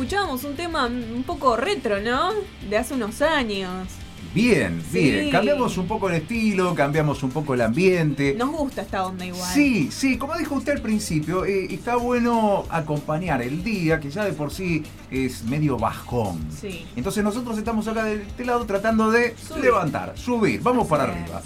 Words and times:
escuchábamos 0.00 0.44
un 0.44 0.54
tema 0.54 0.84
un 0.86 1.22
poco 1.26 1.56
retro, 1.56 1.98
¿no? 2.02 2.32
De 2.68 2.76
hace 2.76 2.92
unos 2.92 3.22
años. 3.22 3.88
Bien, 4.34 4.82
Sí. 4.92 4.98
bien. 5.10 5.30
Cambiamos 5.30 5.78
un 5.78 5.86
poco 5.88 6.10
el 6.10 6.16
estilo, 6.16 6.74
cambiamos 6.74 7.22
un 7.22 7.30
poco 7.30 7.54
el 7.54 7.62
ambiente. 7.62 8.34
Nos 8.36 8.50
gusta 8.50 8.82
esta 8.82 9.06
onda 9.06 9.24
igual. 9.24 9.50
Sí, 9.54 9.88
sí, 9.90 10.18
como 10.18 10.36
dijo 10.36 10.54
usted 10.56 10.72
al 10.72 10.82
principio, 10.82 11.46
eh, 11.46 11.68
está 11.70 11.96
bueno 11.96 12.64
acompañar 12.68 13.40
el 13.40 13.64
día, 13.64 13.98
que 13.98 14.10
ya 14.10 14.26
de 14.26 14.34
por 14.34 14.52
sí 14.52 14.82
es 15.10 15.42
medio 15.44 15.78
bajón. 15.78 16.46
Sí. 16.60 16.84
Entonces 16.94 17.24
nosotros 17.24 17.56
estamos 17.56 17.88
acá 17.88 18.04
de 18.04 18.16
este 18.16 18.44
lado 18.44 18.66
tratando 18.66 19.10
de 19.10 19.34
Subir. 19.38 19.64
levantar, 19.64 20.12
subir, 20.18 20.60
vamos 20.60 20.86
para 20.86 21.04
Así 21.04 21.12
arriba. 21.12 21.40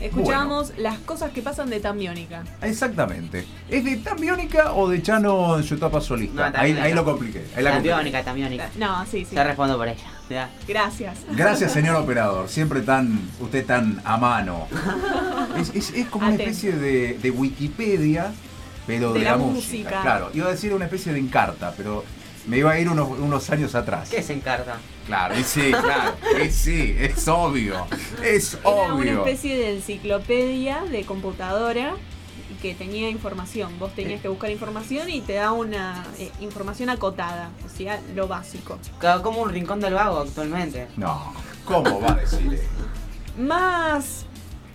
Escuchábamos 0.00 0.72
las 0.78 0.98
cosas 1.00 1.30
que 1.32 1.42
pasan 1.42 1.70
de 1.70 1.80
Tambiónica. 1.80 2.42
Exactamente. 2.62 3.44
¿Es 3.68 3.84
de 3.84 3.96
Tambiónica 3.96 4.72
o 4.74 4.88
de 4.88 5.02
Chano 5.02 5.56
en 5.56 5.64
su 5.64 5.74
etapa 5.74 6.00
solista? 6.00 6.50
No, 6.50 6.58
ahí, 6.58 6.92
lo 6.92 7.04
compliqué. 7.04 7.44
Ahí 7.56 7.62
la. 7.62 7.72
Tambiónica, 7.72 8.22
tambiónica. 8.22 8.68
No, 8.76 9.04
sí, 9.06 9.24
sí. 9.24 9.34
Ya 9.34 9.44
respondo 9.44 9.76
por 9.78 9.88
ella. 9.88 10.04
Ya. 10.28 10.50
Gracias. 10.68 11.18
Gracias, 11.32 11.72
señor 11.72 11.96
operador. 12.02 12.48
Siempre 12.48 12.82
tan, 12.82 13.18
usted 13.40 13.64
tan 13.64 14.00
a 14.04 14.16
mano. 14.16 14.66
Es, 15.58 15.70
es- 15.74 15.90
es 15.94 16.06
como 16.08 16.26
una 16.26 16.34
especie 16.36 16.72
de, 16.72 17.14
de 17.22 17.30
Wikipedia, 17.30 18.32
pero 18.86 19.12
de, 19.12 19.20
De 19.20 19.24
la, 19.24 19.30
la 19.32 19.36
música. 19.38 19.60
música. 19.88 20.02
Claro, 20.02 20.30
iba 20.34 20.46
a 20.48 20.50
decir 20.50 20.74
una 20.74 20.84
especie 20.84 21.12
de 21.12 21.18
encarta, 21.18 21.72
pero 21.76 22.04
me 22.46 22.58
iba 22.58 22.70
a 22.72 22.78
ir 22.78 22.88
unos, 22.88 23.08
unos 23.18 23.48
años 23.50 23.74
atrás. 23.74 24.08
¿Qué 24.10 24.22
se 24.22 24.34
encarta? 24.34 24.76
Claro, 25.06 25.38
y 25.38 25.44
sí, 25.44 25.70
claro, 25.70 26.16
y 26.44 26.50
sí, 26.50 26.96
es 26.98 27.28
obvio. 27.28 27.86
Es 28.24 28.54
Era 28.54 28.70
una 28.70 28.94
obvio. 28.94 29.18
especie 29.24 29.56
de 29.56 29.76
enciclopedia 29.76 30.82
de 30.90 31.04
computadora 31.04 31.94
que 32.60 32.74
tenía 32.74 33.08
información. 33.10 33.78
Vos 33.78 33.92
tenías 33.94 34.20
que 34.20 34.28
buscar 34.28 34.50
información 34.50 35.08
y 35.10 35.20
te 35.20 35.34
da 35.34 35.52
una 35.52 36.04
eh, 36.18 36.30
información 36.40 36.90
acotada, 36.90 37.50
o 37.64 37.68
sea, 37.76 38.00
lo 38.14 38.26
básico. 38.28 38.78
Ca- 38.98 39.22
Como 39.22 39.42
un 39.42 39.50
rincón 39.50 39.78
del 39.80 39.94
vago 39.94 40.18
actualmente. 40.20 40.88
No, 40.96 41.32
¿cómo 41.64 42.00
va 42.00 42.12
a 42.12 42.16
decir 42.16 42.52
eso? 42.52 42.64
Más 43.38 44.24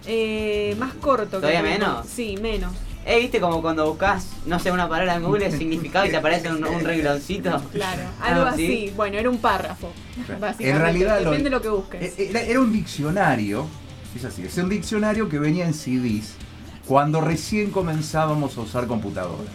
eh, 0.05 0.75
más 0.79 0.93
corto. 0.95 1.37
¿Todavía 1.39 1.61
menos? 1.61 2.07
Sí, 2.07 2.37
menos. 2.41 2.71
Eh, 3.05 3.19
¿viste 3.19 3.41
como 3.41 3.61
cuando 3.63 3.87
buscas, 3.87 4.27
no 4.45 4.59
sé, 4.59 4.71
una 4.71 4.87
palabra 4.87 5.15
en 5.15 5.23
Google, 5.23 5.47
el 5.47 5.57
significado 5.57 6.05
y 6.05 6.09
te 6.11 6.17
aparece 6.17 6.49
un, 6.51 6.63
un 6.63 6.81
rengloncito? 6.83 7.59
Claro, 7.71 8.03
algo 8.21 8.41
Ah, 8.45 8.53
¿sí? 8.55 8.65
así. 8.65 8.93
Bueno, 8.95 9.17
era 9.17 9.29
un 9.29 9.39
párrafo. 9.39 9.91
Básicamente. 10.27 10.69
En 10.69 10.79
realidad 10.79 11.19
lo- 11.21 11.31
Depende 11.31 11.49
de 11.49 11.55
lo 11.55 11.61
que 11.61 11.69
busques. 11.69 12.19
E- 12.19 12.29
Era, 12.29 12.41
era 12.41 12.59
un 12.59 12.71
diccionario, 12.71 13.65
es 14.15 14.23
así, 14.25 14.43
es 14.43 14.55
un 14.57 14.69
diccionario 14.69 15.27
que 15.29 15.39
venía 15.39 15.65
en 15.65 15.73
CDs 15.73 16.33
cuando 16.85 17.21
recién 17.21 17.71
comenzábamos 17.71 18.55
a 18.57 18.61
usar 18.61 18.85
computadoras. 18.85 19.47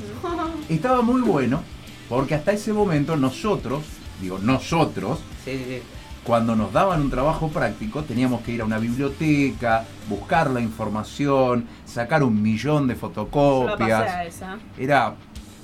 Estaba 0.69 1.03
muy 1.03 1.21
bueno 1.21 1.63
porque 2.09 2.35
hasta 2.35 2.53
ese 2.53 2.73
momento 2.73 3.17
nosotros, 3.17 3.85
digo 4.21 4.39
nosotros, 4.39 5.21
Sí, 5.45 5.53
sí, 5.53 5.65
sí. 5.69 5.83
Cuando 6.27 6.57
nos 6.57 6.73
daban 6.73 7.01
un 7.03 7.11
trabajo 7.11 7.49
práctico 7.49 8.03
teníamos 8.03 8.43
que 8.43 8.53
ir 8.53 8.61
a 8.61 8.65
una 8.65 8.79
biblioteca, 8.79 9.85
buscar 10.09 10.51
la 10.51 10.61
información, 10.61 11.67
sacar 11.85 12.23
un 12.25 12.43
millón 12.43 12.89
de 12.89 12.97
fotocopias. 12.97 14.43
Era 14.77 15.15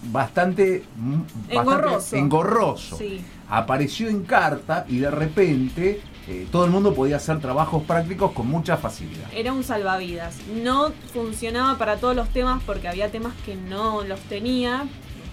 bastante, 0.04 0.84
mm, 0.96 1.12
bastante 1.14 1.54
Engorroso. 1.56 2.16
engorroso. 2.16 2.96
Sí. 2.96 3.20
Apareció 3.48 4.08
en 4.08 4.22
carta 4.24 4.86
y 4.88 4.98
de 4.98 5.10
repente 5.10 6.00
eh, 6.28 6.46
todo 6.52 6.64
el 6.64 6.70
mundo 6.70 6.94
podía 6.94 7.16
hacer 7.16 7.40
trabajos 7.40 7.82
prácticos 7.82 8.30
con 8.32 8.46
mucha 8.46 8.76
facilidad. 8.76 9.28
Era 9.34 9.52
un 9.52 9.64
salvavidas. 9.64 10.36
No 10.62 10.92
funcionaba 11.12 11.76
para 11.78 11.96
todos 11.96 12.14
los 12.14 12.28
temas 12.28 12.62
porque 12.64 12.86
había 12.88 13.10
temas 13.10 13.34
que 13.44 13.56
no 13.56 14.02
los 14.04 14.20
tenía. 14.20 14.84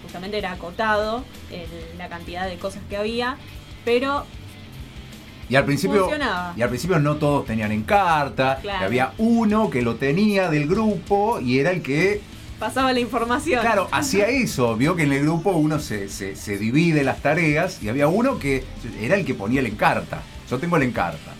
Justamente 0.03 0.39
era 0.39 0.51
acotado 0.53 1.23
el- 1.51 1.97
la 1.99 2.09
cantidad 2.09 2.47
de 2.47 2.57
cosas 2.57 2.81
que 2.89 2.97
había. 2.97 3.37
Pero 3.85 4.25
Y 5.49 5.55
al 5.55 5.65
principio, 5.65 6.01
funcionaba. 6.01 6.53
y 6.55 6.61
al 6.61 6.69
principio 6.69 6.99
no 6.99 7.15
todos 7.15 7.45
tenían 7.45 7.71
en 7.71 7.81
carta, 7.83 8.59
Claro. 8.61 8.81
y 8.81 8.85
había 8.85 9.13
uno 9.17 9.69
que 9.69 9.81
lo 9.81 9.95
tenía 9.95 10.49
del 10.49 10.67
grupo 10.67 11.39
y 11.39 11.57
era 11.59 11.71
el 11.71 11.81
que, 11.81 12.21
pasaba 12.59 12.93
la 12.93 12.99
información. 12.99 13.61
claro, 13.61 13.87
hacía 13.91 14.27
eso. 14.27 14.75
Vio 14.75 14.95
que 14.95 15.03
en 15.03 15.13
el 15.13 15.23
grupo 15.23 15.51
uno 15.51 15.79
se, 15.79 16.07
se- 16.09 16.35
se 16.35 16.57
divide 16.57 17.03
las 17.03 17.21
tareas 17.21 17.81
y 17.81 17.89
había 17.89 18.07
uno 18.07 18.37
que 18.37 18.63
era 19.01 19.15
el 19.15 19.25
que 19.25 19.33
ponía 19.33 19.61
el 19.61 19.65
encarta. 19.65 20.21
Yo 20.49 20.59
tengo 20.59 20.77
el 20.77 20.83
encarta. 20.83 21.31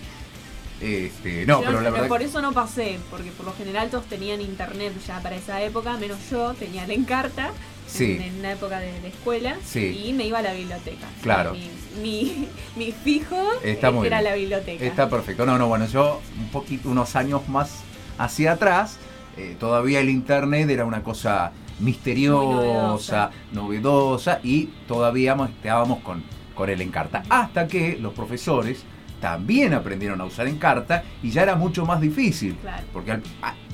Este, 0.81 1.45
no, 1.45 1.59
Yo, 1.59 1.65
pero 1.67 1.81
la 1.81 1.89
verdad. 1.89 2.07
por 2.07 2.21
eso 2.21 2.41
no 2.41 2.53
pasé, 2.53 2.99
porque 3.11 3.31
por 3.31 3.45
lo 3.45 3.53
general 3.53 3.89
todos 3.89 4.05
tenían 4.05 4.39
internet 4.39 4.93
ya 5.05 5.19
para 5.21 5.35
esa 5.35 5.61
época, 5.61 5.97
menos 5.97 6.17
yo, 6.31 6.53
tenía 6.53 6.87
la 6.87 6.93
encarta 6.93 7.51
Sí. 7.89 8.13
en, 8.13 8.21
en 8.21 8.39
una 8.39 8.51
época 8.53 8.79
de, 8.79 8.99
de 9.01 9.07
escuela 9.07 9.55
Sí. 9.65 10.03
y 10.05 10.13
me 10.13 10.25
iba 10.25 10.39
a 10.39 10.41
la 10.41 10.53
biblioteca. 10.53 11.07
Claro. 11.23 11.53
Mi, 11.53 11.69
mi, 12.01 12.47
mi 12.75 12.91
fijo 12.91 13.35
Está 13.63 13.91
muy 13.91 14.07
era 14.07 14.19
bien. 14.21 14.31
la 14.31 14.37
biblioteca. 14.37 14.85
Está 14.85 15.09
perfecto. 15.09 15.45
No, 15.45 15.57
no, 15.57 15.67
bueno, 15.67 15.85
yo 15.87 16.21
un 16.39 16.49
poquito, 16.49 16.89
unos 16.89 17.15
años 17.15 17.47
más 17.49 17.81
hacia 18.17 18.53
atrás, 18.53 18.97
eh, 19.37 19.55
todavía 19.59 19.99
el 20.01 20.09
internet 20.09 20.69
era 20.69 20.85
una 20.85 21.03
cosa 21.03 21.51
misteriosa, 21.79 23.31
novedosa, 23.53 24.39
y 24.43 24.65
todavía 24.87 25.35
mo- 25.35 25.45
estábamos 25.45 25.99
con, 26.01 26.23
con 26.55 26.69
el 26.69 26.81
encarta. 26.81 27.23
Hasta 27.29 27.67
que 27.67 27.97
los 27.99 28.13
profesores 28.13 28.83
también 29.21 29.73
aprendieron 29.73 30.21
a 30.21 30.25
usar 30.25 30.47
encarta 30.47 31.03
y 31.23 31.31
ya 31.31 31.43
era 31.43 31.55
mucho 31.55 31.85
más 31.85 31.99
difícil. 32.01 32.55
Claro. 32.61 32.83
Porque 32.93 33.11
al- 33.11 33.23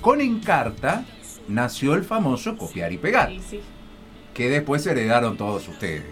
con 0.01 0.21
encarta 0.21 1.03
nació 1.47 1.93
el 1.95 2.03
famoso 2.03 2.57
copiar 2.57 2.91
y 2.93 2.97
pegar, 2.97 3.29
Sí, 3.29 3.41
sí, 3.49 3.59
que 4.35 4.49
después 4.49 4.85
heredaron 4.85 5.35
todos 5.37 5.67
ustedes. 5.67 6.03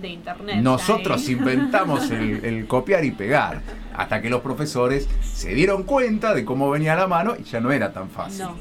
de 0.00 0.08
internet. 0.08 0.56
Nosotros 0.62 1.26
inventamos 1.28 2.10
el, 2.10 2.44
el 2.44 2.66
copiar 2.66 3.04
y 3.04 3.10
pegar, 3.12 3.62
hasta 3.96 4.20
que 4.20 4.28
los 4.28 4.40
profesores 4.42 5.08
se 5.22 5.54
dieron 5.54 5.84
cuenta 5.84 6.34
de 6.34 6.44
cómo 6.44 6.68
venía 6.70 6.94
la 6.96 7.06
mano 7.06 7.34
y 7.38 7.44
ya 7.44 7.60
no 7.60 7.72
era 7.72 7.92
tan 7.92 8.10
fácil. 8.10 8.44
No. 8.44 8.56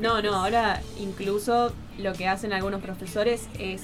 No, 0.00 0.20
no, 0.20 0.34
ahora 0.34 0.80
incluso 1.00 1.72
lo 1.98 2.12
que 2.14 2.26
hacen 2.26 2.52
algunos 2.52 2.82
profesores 2.82 3.48
es 3.58 3.82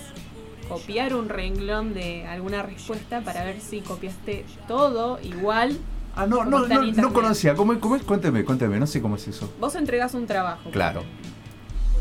copiar 0.68 1.14
un 1.14 1.28
renglón 1.28 1.94
de 1.94 2.26
alguna 2.26 2.62
respuesta 2.62 3.20
para 3.20 3.44
ver 3.44 3.60
si 3.60 3.80
copiaste 3.80 4.44
todo 4.66 5.20
igual. 5.22 5.78
Ah, 6.16 6.26
no, 6.26 6.44
no, 6.44 6.66
no, 6.66 6.82
no 6.82 7.12
conocía. 7.12 7.54
¿Cómo, 7.54 7.74
es- 7.74 7.78
cómo 7.78 7.94
es? 7.94 8.02
Cuénteme, 8.02 8.44
cuénteme, 8.44 8.80
no 8.80 8.88
sé 8.88 9.00
cómo 9.00 9.14
es 9.14 9.28
eso. 9.28 9.52
Vos 9.60 9.76
entregás 9.76 10.14
un 10.14 10.26
trabajo. 10.26 10.68
Claro. 10.72 11.04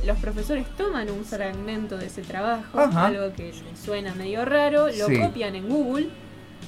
Los 0.07 0.17
profesores 0.19 0.65
toman 0.77 1.09
un 1.11 1.25
fragmento 1.25 1.97
de 1.97 2.05
ese 2.05 2.21
trabajo, 2.21 2.79
Ajá. 2.79 3.07
algo 3.07 3.33
que 3.33 3.51
les 3.51 3.77
suena 3.77 4.15
medio 4.15 4.45
raro, 4.45 4.87
lo 4.87 5.07
Sí. 5.07 5.19
copian 5.19 5.53
en 5.55 5.67
Google 5.67 6.07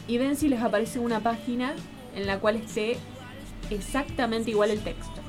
y 0.09 0.17
ven 0.17 0.35
si 0.35 0.49
les 0.49 0.61
aparece 0.61 0.99
una 0.99 1.21
página 1.21 1.73
en 2.17 2.27
la 2.27 2.37
cual 2.39 2.57
esté 2.57 2.97
exactamente 3.69 4.51
igual 4.51 4.71
el 4.71 4.81
texto. 4.81 5.21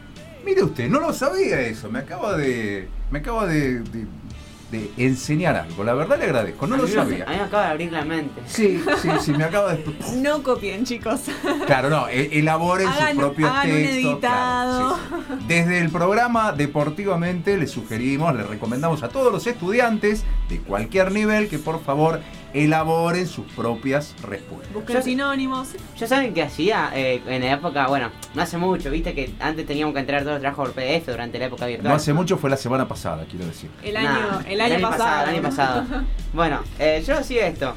Mire 0.45 0.65
usted, 0.65 0.89
no 0.89 0.99
lo 0.99 1.13
sabía 1.13 1.61
eso. 1.61 1.89
Me 1.89 2.01
acaba 2.01 2.37
de. 2.37 2.89
Me 3.13 3.21
acaba 3.21 3.47
de, 3.47 3.79
de- 3.81 4.07
de 4.71 4.91
enseñar 4.97 5.57
algo. 5.57 5.83
La 5.85 5.95
verdad 5.95 6.19
le 6.19 6.25
agradezco. 6.25 6.67
No 6.67 6.77
a 6.77 6.79
lo 6.79 6.87
sabía. 6.87 7.25
A 7.27 7.31
mí 7.31 7.37
me 7.37 7.43
acaba 7.43 7.65
de 7.65 7.71
abrir 7.71 7.93
la 7.93 8.05
mente. 8.05 8.41
Sí, 8.47 8.83
sí, 9.03 9.09
sí, 9.21 9.33
me 9.33 9.45
acaba 9.45 9.75
de. 9.75 9.85
No 10.17 10.43
copien, 10.43 10.85
chicos. 10.85 11.23
Claro, 11.67 11.91
no, 11.91 12.09
e- 12.09 12.39
elaboren 12.39 12.89
Hagan- 12.89 13.11
sus 13.11 13.19
propios 13.19 13.51
hagan 13.51 13.71
un 13.71 13.77
textos. 13.77 13.97
editado. 13.97 14.79
claro, 15.09 15.23
sí, 15.29 15.35
sí. 15.41 15.45
Desde 15.49 15.79
el 15.81 15.91
programa 15.91 16.53
Deportivamente 16.53 17.57
les 17.57 17.71
sugerimos, 17.71 18.35
les 18.35 18.47
recomendamos 18.47 19.03
a 19.03 19.09
todos 19.09 19.33
los 19.33 19.47
estudiantes 19.47 20.25
de 20.49 20.59
cualquier 20.59 21.13
nivel 21.13 21.49
que 21.49 21.59
por 21.59 21.83
favor 21.83 22.21
elaboren 22.55 23.27
sus 23.27 23.47
propias 23.53 24.15
respuestas. 24.23 24.73
Busquen 24.73 25.03
sinónimos. 25.03 25.69
¿Ya 25.99 26.07
saben 26.07 26.35
qué 26.35 26.43
hacía 26.43 26.91
eh, 26.95 27.23
en 27.27 27.43
la 27.43 27.53
época? 27.53 27.87
Bueno, 27.87 28.11
no 28.35 28.43
hace 28.43 28.59
mucho, 28.59 28.91
viste 28.91 29.15
que 29.15 29.33
antes 29.41 29.67
teníamos 29.67 29.95
que 29.95 30.01
entregar 30.01 30.23
todos 30.23 30.35
los 30.35 30.41
trabajos 30.43 30.71
por 30.71 30.83
PDF 30.83 31.07
durante 31.07 31.39
la 31.39 31.47
época 31.47 31.67
virtual. 31.67 31.89
No 31.89 31.95
hace 31.95 32.13
mucho 32.13 32.37
fue 32.39 32.51
la 32.51 32.57
semana 32.57 32.87
pasada, 32.89 33.25
quiero 33.29 33.47
decir. 33.47 33.71
El 33.83 33.95
Nah, 33.95 34.01
año, 34.01 34.41
el 34.49 34.61
año, 34.61 34.81
pasado. 34.91 35.23
El 35.25 35.29
año 35.31 35.43
pasado. 35.43 35.85
bueno, 36.33 36.61
eh, 36.79 37.03
yo 37.07 37.17
hacía 37.19 37.47
esto. 37.47 37.75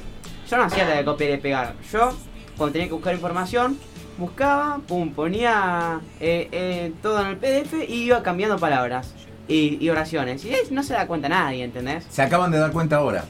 Yo 0.50 0.57
no 0.57 0.63
hacía 0.63 0.86
la 0.88 0.95
de 0.95 1.06
copiar 1.06 1.31
y 1.31 1.38
pegar. 1.38 1.75
Yo, 1.92 2.12
cuando 2.57 2.74
tenía 2.74 2.88
que 2.88 2.94
buscar 2.94 3.13
información, 3.13 3.77
buscaba, 4.18 4.80
pum, 4.88 5.12
ponía 5.13 6.00
eh, 6.19 6.48
eh, 6.51 6.94
todo 7.01 7.21
en 7.21 7.27
el 7.27 7.38
PDF 7.38 7.74
y 7.89 8.03
iba 8.03 8.21
cambiando 8.24 8.57
palabras 8.57 9.13
y, 9.48 9.77
y 9.83 9.89
oraciones. 9.89 10.44
Y 10.45 10.53
eh, 10.53 10.57
no 10.71 10.83
se 10.83 10.94
da 10.94 11.07
cuenta 11.07 11.30
nadie, 11.30 11.63
¿entendés? 11.63 12.06
Se 12.09 12.21
acaban 12.21 12.51
de 12.51 12.59
dar 12.59 12.71
cuenta 12.71 12.98
ahora. 12.98 13.25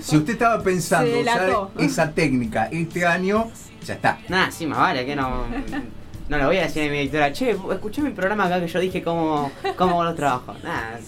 Si 0.00 0.16
usted 0.16 0.32
estaba 0.32 0.62
pensando 0.62 1.20
usar 1.20 1.68
esa 1.78 2.10
técnica 2.12 2.68
este 2.70 3.06
año, 3.06 3.50
ya 3.84 3.94
está. 3.94 4.18
Nada, 4.28 4.50
sí, 4.50 4.66
más 4.66 4.78
vale, 4.78 5.06
que 5.06 5.14
no. 5.16 5.44
No 6.28 6.38
le 6.38 6.44
voy 6.44 6.56
a 6.58 6.62
decir 6.62 6.88
a 6.88 6.90
mi 6.90 6.98
editora, 6.98 7.32
che, 7.32 7.50
escuché 7.52 8.02
mi 8.02 8.10
programa 8.10 8.46
acá 8.46 8.58
que 8.60 8.66
yo 8.66 8.80
dije 8.80 9.00
cómo, 9.02 9.52
cómo 9.76 10.02
los 10.02 10.16
trabajos. 10.16 10.56
Nada, 10.64 10.98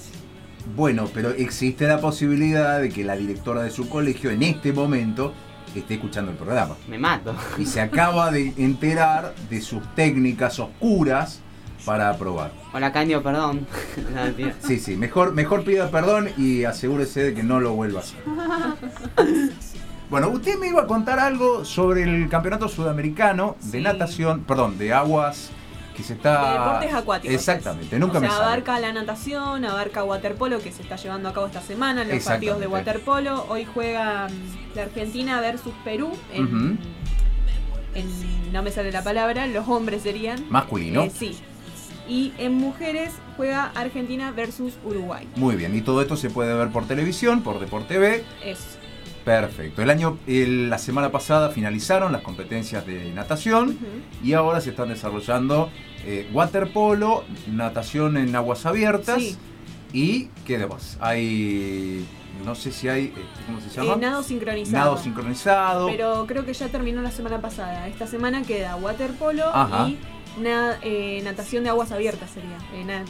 Bueno, 0.76 1.08
pero 1.12 1.30
existe 1.30 1.88
la 1.88 2.00
posibilidad 2.00 2.80
de 2.80 2.88
que 2.90 3.02
la 3.02 3.16
directora 3.16 3.62
de 3.62 3.70
su 3.70 3.88
colegio 3.88 4.30
en 4.30 4.44
este 4.44 4.72
momento 4.72 5.32
esté 5.74 5.94
escuchando 5.94 6.30
el 6.30 6.36
programa. 6.36 6.76
me 6.88 6.98
mato. 6.98 7.34
y 7.58 7.66
se 7.66 7.80
acaba 7.80 8.30
de 8.30 8.52
enterar 8.58 9.34
de 9.50 9.60
sus 9.60 9.82
técnicas 9.94 10.58
oscuras 10.58 11.40
para 11.84 12.10
aprobar. 12.10 12.50
Hola, 12.72 12.92
Candio, 12.92 13.22
perdón. 13.22 13.66
No. 14.38 14.52
Sí, 14.66 14.78
sí, 14.78 14.96
mejor, 14.96 15.32
mejor 15.34 15.64
pida 15.64 15.90
perdón 15.90 16.28
y 16.36 16.64
asegúrese 16.64 17.22
de 17.22 17.34
que 17.34 17.42
no 17.42 17.60
lo 17.60 17.72
vuelva 17.72 18.00
a 18.00 18.02
hacer. 18.02 18.18
Bueno, 20.10 20.28
usted 20.30 20.58
me 20.58 20.68
iba 20.68 20.82
a 20.82 20.86
contar 20.86 21.18
algo 21.18 21.64
sobre 21.64 22.02
el 22.04 22.28
campeonato 22.30 22.68
sudamericano 22.68 23.56
de 23.64 23.78
Sí. 23.78 23.80
natación, 23.84 24.40
perdón, 24.44 24.78
de 24.78 24.92
aguas 24.94 25.50
que 25.94 26.02
se 26.02 26.14
está... 26.14 26.44
De 26.52 26.58
deportes 26.58 26.94
acuáticos. 26.94 27.34
Exactamente, 27.34 27.98
nunca 27.98 28.18
o 28.18 28.20
sea, 28.20 28.28
me 28.28 28.34
sale. 28.34 28.44
abarca 28.46 28.78
la 28.80 28.92
natación, 28.92 29.64
abarca 29.66 30.04
waterpolo 30.04 30.60
que 30.60 30.72
se 30.72 30.82
está 30.82 30.96
llevando 30.96 31.28
a 31.28 31.34
cabo 31.34 31.46
esta 31.46 31.60
semana, 31.60 32.04
los 32.04 32.24
partidos 32.24 32.60
de 32.60 32.66
waterpolo. 32.68 33.44
Hoy 33.50 33.66
juega 33.74 34.28
mm, 34.28 34.76
la 34.76 34.82
Argentina 34.84 35.40
versus 35.40 35.74
Perú 35.84 36.12
en- 36.32 36.78
no 38.52 38.62
me 38.62 38.70
sale 38.70 38.92
la 38.92 39.02
palabra, 39.02 39.46
los 39.46 39.66
hombres 39.68 40.02
serían. 40.02 40.44
Masculino. 40.48 41.02
Eh, 41.02 41.12
sí. 41.14 41.36
Y 42.08 42.32
en 42.38 42.54
mujeres 42.54 43.12
juega 43.36 43.70
Argentina 43.74 44.30
versus 44.32 44.74
Uruguay. 44.84 45.28
Muy 45.36 45.56
bien, 45.56 45.76
y 45.76 45.82
todo 45.82 46.00
esto 46.02 46.16
se 46.16 46.30
puede 46.30 46.54
ver 46.54 46.68
por 46.70 46.86
televisión, 46.86 47.42
por 47.42 47.60
Deporte 47.60 47.98
B. 47.98 48.24
Es. 48.44 48.78
Perfecto. 49.24 49.82
El 49.82 49.90
año, 49.90 50.16
el- 50.26 50.70
la 50.70 50.78
semana 50.78 51.10
pasada 51.12 51.50
finalizaron 51.50 52.12
las 52.12 52.22
competencias 52.22 52.86
de 52.86 53.12
natación 53.12 53.78
y 54.24 54.32
ahora 54.32 54.60
se 54.62 54.70
están 54.70 54.88
desarrollando 54.88 55.68
eh, 56.06 56.30
waterpolo, 56.32 57.24
natación 57.48 58.16
en 58.16 58.34
aguas 58.34 58.64
abiertas 58.64 59.20
Sí. 59.22 59.36
y 59.92 60.28
¿qué 60.46 60.56
demás? 60.56 60.96
Hay, 61.00 62.06
no 62.46 62.54
sé 62.54 62.72
si 62.72 62.88
hay, 62.88 63.06
este, 63.06 63.20
¿cómo 63.46 63.60
se 63.60 63.68
llama? 63.68 63.94
Eh, 63.94 63.96
nado 63.98 64.22
sincronizado. 64.22 64.78
Nado 64.78 64.96
sincronizado. 64.96 65.86
Pero 65.88 66.24
creo 66.26 66.46
que 66.46 66.54
ya 66.54 66.68
terminó 66.68 67.02
la 67.02 67.10
semana 67.10 67.40
pasada. 67.42 67.86
Esta 67.88 68.06
semana 68.06 68.42
queda 68.44 68.76
waterpolo 68.76 69.44
Ajá. 69.52 69.88
y 69.88 69.98
na- 70.40 70.78
eh, 70.82 71.20
natación 71.24 71.64
de 71.64 71.70
aguas 71.70 71.92
abiertas 71.92 72.30
sería. 72.30 72.58
Eh, 72.74 72.84
na- 72.84 73.04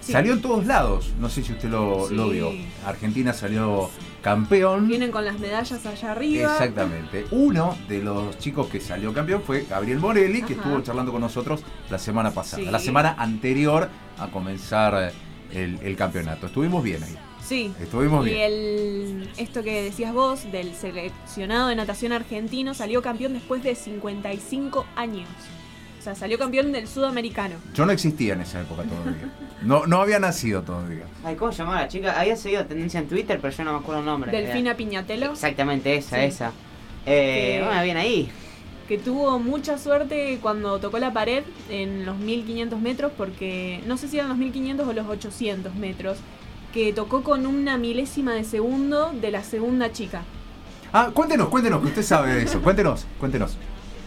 sí. 0.00 0.12
Salió 0.12 0.32
en 0.32 0.42
todos 0.42 0.66
lados, 0.66 1.12
no 1.18 1.28
sé 1.28 1.42
si 1.42 1.52
usted 1.52 1.68
lo, 1.68 2.08
Sí. 2.08 2.14
lo 2.14 2.30
vio. 2.30 2.50
Argentina 2.86 3.32
salió 3.32 3.90
campeón. 4.22 4.86
Vienen 4.88 5.10
con 5.10 5.24
las 5.24 5.38
medallas 5.40 5.84
allá 5.84 6.12
arriba. 6.12 6.52
Exactamente. 6.52 7.26
Uno 7.30 7.76
de 7.88 8.02
los 8.02 8.38
chicos 8.38 8.68
que 8.68 8.80
salió 8.80 9.12
campeón 9.12 9.42
fue 9.44 9.66
Gabriel 9.68 9.98
Morelli, 9.98 10.42
que 10.42 10.52
estuvo 10.54 10.80
charlando 10.80 11.10
con 11.12 11.20
nosotros 11.20 11.62
la 11.90 11.98
semana 11.98 12.30
pasada, 12.30 12.62
Sí. 12.62 12.70
la 12.70 12.78
semana 12.78 13.14
anterior 13.18 13.88
a 14.18 14.28
comenzar 14.28 15.12
eh, 15.52 15.58
el, 15.58 15.78
el 15.82 15.96
campeonato. 15.96 16.46
Estuvimos 16.46 16.82
bien 16.84 17.02
ahí. 17.02 17.16
Sí. 17.44 17.72
Estuvimos 17.80 18.24
Y 18.26 18.30
bien. 18.30 18.40
el, 18.52 19.30
esto 19.36 19.64
que 19.64 19.82
decías 19.82 20.12
vos 20.14 20.50
del 20.52 20.74
seleccionado 20.74 21.68
de 21.68 21.74
natación 21.76 22.12
argentino 22.12 22.72
salió 22.72 23.02
campeón 23.02 23.32
después 23.34 23.62
de 23.64 23.74
55 23.74 24.86
años. 24.94 25.28
O 26.02 26.04
sea, 26.04 26.16
salió 26.16 26.36
campeón 26.36 26.72
del 26.72 26.88
sudamericano. 26.88 27.54
Yo 27.74 27.86
no 27.86 27.92
existía 27.92 28.32
en 28.32 28.40
esa 28.40 28.60
época 28.60 28.82
todavía. 28.82 29.30
No, 29.62 29.86
no 29.86 30.00
había 30.00 30.18
nacido 30.18 30.62
todavía. 30.62 31.04
Ay, 31.22 31.36
¿cómo 31.36 31.52
se 31.52 31.58
llamaba 31.58 31.82
la 31.82 31.86
chica? 31.86 32.18
Había 32.18 32.34
seguido 32.34 32.66
tendencia 32.66 32.98
en 32.98 33.06
Twitter, 33.06 33.38
pero 33.40 33.56
yo 33.56 33.62
no 33.62 33.72
me 33.74 33.78
acuerdo 33.78 34.00
el 34.00 34.06
nombre. 34.06 34.32
Delfina 34.32 34.74
Piñatelo, 34.76 35.30
Exactamente, 35.30 35.94
esa, 35.94 36.16
Sí. 36.16 36.24
esa. 36.24 36.52
Eh, 37.06 37.58
Que- 37.60 37.64
bueno, 37.64 37.82
bien 37.84 37.96
ahí. 37.98 38.28
que 38.88 38.98
tuvo 38.98 39.38
mucha 39.38 39.78
suerte 39.78 40.40
cuando 40.42 40.80
tocó 40.80 40.98
la 40.98 41.12
pared 41.12 41.44
en 41.70 42.04
los 42.04 42.16
1500 42.18 42.80
metros, 42.80 43.12
porque 43.16 43.80
no 43.86 43.96
sé 43.96 44.08
si 44.08 44.16
eran 44.16 44.28
los 44.30 44.38
1500 44.38 44.88
o 44.88 44.92
los 44.92 45.06
800 45.06 45.72
metros, 45.76 46.18
que 46.74 46.92
tocó 46.92 47.22
con 47.22 47.46
una 47.46 47.78
milésima 47.78 48.34
de 48.34 48.42
segundo 48.42 49.12
de 49.12 49.30
la 49.30 49.44
segunda 49.44 49.92
chica. 49.92 50.22
Ah, 50.92 51.10
cuéntenos, 51.14 51.48
cuéntenos, 51.48 51.80
que 51.80 51.86
usted 51.86 52.02
sabe 52.02 52.34
de 52.34 52.42
eso. 52.42 52.60
Cuéntenos, 52.60 53.06
cuéntenos. 53.20 53.56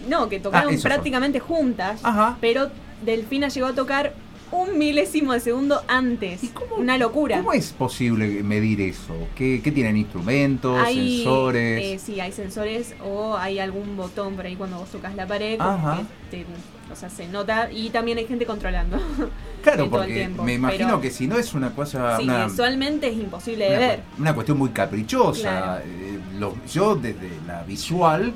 No, 0.07 0.29
que 0.29 0.39
tocaron 0.39 0.73
Ah, 0.73 0.77
fue. 0.79 0.89
prácticamente 0.89 1.39
juntas, 1.39 1.99
Ajá. 2.03 2.37
pero 2.41 2.69
Delfina 3.03 3.47
llegó 3.49 3.67
a 3.67 3.73
tocar 3.73 4.13
un 4.51 4.77
milésimo 4.77 5.33
de 5.33 5.39
segundo 5.39 5.81
antes. 5.87 6.43
¿Y 6.43 6.47
cómo- 6.49 6.75
Una 6.75 6.97
locura. 6.97 7.37
¿Cómo 7.37 7.51
es 7.51 7.73
posible 7.73 8.43
medir 8.43 8.79
eso? 8.81 9.13
¿Qué, 9.35 9.59
qué 9.63 9.71
tienen? 9.71 9.97
¿Instrumentos? 9.97 10.79
Hay, 10.79 11.17
¿Sensores? 11.23 11.83
eh, 11.83 11.99
sí, 11.99 12.19
hay 12.21 12.31
sensores 12.31 12.95
o 13.03 13.35
hay 13.35 13.59
algún 13.59 13.97
botón 13.97 14.35
por 14.35 14.45
ahí 14.45 14.55
cuando 14.55 14.77
vos 14.77 14.89
tocas 14.89 15.15
la 15.15 15.25
pared. 15.27 15.57
como 15.57 15.69
Ajá. 15.71 16.03
que 16.29 16.37
te- 16.37 16.45
o 16.93 16.95
sea, 16.95 17.09
se 17.09 17.27
nota 17.27 17.69
y 17.71 17.89
también 17.89 18.19
hay 18.19 18.27
gente 18.27 18.45
controlando. 18.45 18.97
claro, 19.63 19.89
porque 19.89 20.13
tiempo, 20.13 20.43
me 20.43 20.53
imagino 20.53 20.87
pero- 20.89 21.01
que 21.01 21.09
si 21.09 21.27
no 21.27 21.37
es 21.39 21.53
una 21.55 21.71
cosa... 21.73 22.15
sí, 22.17 22.23
una, 22.23 22.45
visualmente 22.45 23.07
es 23.09 23.15
imposible 23.17 23.65
de 23.67 23.77
una, 23.77 23.87
ver. 23.87 23.99
una 24.19 24.33
cuestión 24.35 24.57
muy 24.59 24.69
caprichosa. 24.69 25.41
Claro. 25.41 25.83
Eh, 25.85 26.19
lo- 26.37 26.55
yo 26.71 26.95
desde 26.95 27.29
la 27.47 27.63
visual, 27.63 28.31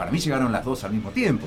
para 0.00 0.10
mí 0.10 0.18
llegaron 0.18 0.50
las 0.50 0.64
dos 0.64 0.82
al 0.84 0.92
mismo 0.94 1.10
tiempo. 1.10 1.46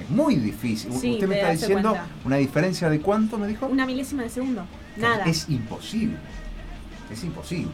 Es 0.00 0.08
muy 0.08 0.36
difícil. 0.36 0.92
Sí, 0.92 1.14
Usted 1.14 1.26
me 1.26 1.34
está 1.34 1.50
diciendo 1.50 1.88
cuenta. 1.90 2.06
una 2.24 2.36
diferencia 2.36 2.88
de 2.88 3.00
cuánto 3.00 3.36
me 3.38 3.48
dijo. 3.48 3.66
Una 3.66 3.86
milésima 3.86 4.22
de 4.22 4.28
segundo. 4.30 4.62
Nada. 4.96 5.24
Es 5.24 5.48
imposible. 5.48 6.16
Es 7.12 7.24
imposible. 7.24 7.72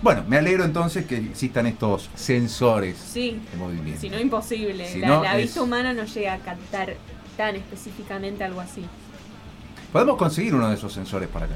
Bueno, 0.00 0.24
me 0.26 0.38
alegro 0.38 0.64
entonces 0.64 1.04
que 1.04 1.18
existan 1.18 1.66
estos 1.66 2.08
sensores 2.14 2.96
Sí, 2.96 3.38
de 3.52 3.58
movimiento. 3.58 4.00
si 4.00 4.08
no 4.08 4.18
imposible. 4.18 4.88
Si 4.90 5.00
la 5.00 5.08
no, 5.08 5.22
la 5.22 5.36
es- 5.36 5.42
vista 5.42 5.60
humana 5.62 5.92
no 5.92 6.04
llega 6.04 6.32
a 6.32 6.38
captar 6.38 6.96
tan 7.36 7.54
específicamente 7.56 8.44
algo 8.44 8.60
así. 8.62 8.82
Podemos 9.92 10.16
conseguir 10.16 10.54
uno 10.54 10.70
de 10.70 10.76
esos 10.76 10.90
sensores 10.90 11.28
para 11.28 11.44
acá. 11.44 11.54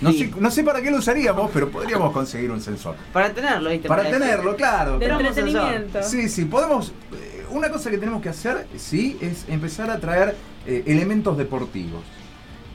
No, 0.00 0.10
Sí. 0.12 0.18
sé, 0.32 0.40
no 0.40 0.50
sé 0.50 0.64
para 0.64 0.80
qué 0.80 0.90
lo 0.90 0.96
usaríamos, 0.98 1.50
pero 1.52 1.68
podríamos 1.70 2.12
conseguir 2.12 2.50
un 2.50 2.60
sensor. 2.60 2.96
Para 3.12 3.32
tenerlo, 3.32 3.70
¿viste? 3.70 3.86
Para 3.88 4.04
tenerlo, 4.10 4.56
claro. 4.56 4.98
De 4.98 5.06
entretenimiento. 5.06 6.02
Sí, 6.02 6.28
sí, 6.28 6.44
podemos. 6.46 6.92
eh, 7.12 7.46
Una 7.50 7.68
cosa 7.68 7.90
que 7.90 7.98
tenemos 7.98 8.22
que 8.22 8.28
hacer, 8.28 8.66
sí, 8.76 9.18
es 9.20 9.44
empezar 9.48 9.90
a 9.90 9.98
traer 9.98 10.36
eh, 10.66 10.84
elementos 10.86 11.36
deportivos. 11.36 12.02